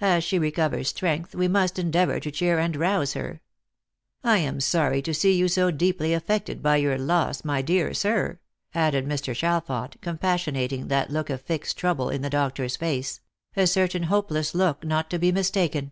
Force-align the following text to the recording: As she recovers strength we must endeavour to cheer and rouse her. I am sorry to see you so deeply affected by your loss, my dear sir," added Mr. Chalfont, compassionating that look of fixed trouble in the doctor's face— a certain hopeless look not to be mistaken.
As 0.00 0.22
she 0.22 0.38
recovers 0.38 0.86
strength 0.86 1.34
we 1.34 1.48
must 1.48 1.80
endeavour 1.80 2.20
to 2.20 2.30
cheer 2.30 2.60
and 2.60 2.76
rouse 2.76 3.14
her. 3.14 3.40
I 4.22 4.38
am 4.38 4.60
sorry 4.60 5.02
to 5.02 5.12
see 5.12 5.34
you 5.36 5.48
so 5.48 5.72
deeply 5.72 6.14
affected 6.14 6.62
by 6.62 6.76
your 6.76 6.96
loss, 6.96 7.44
my 7.44 7.60
dear 7.60 7.92
sir," 7.92 8.38
added 8.72 9.04
Mr. 9.04 9.34
Chalfont, 9.34 10.00
compassionating 10.00 10.86
that 10.86 11.10
look 11.10 11.28
of 11.28 11.42
fixed 11.42 11.76
trouble 11.76 12.08
in 12.08 12.22
the 12.22 12.30
doctor's 12.30 12.76
face— 12.76 13.20
a 13.56 13.66
certain 13.66 14.04
hopeless 14.04 14.54
look 14.54 14.84
not 14.84 15.10
to 15.10 15.18
be 15.18 15.32
mistaken. 15.32 15.90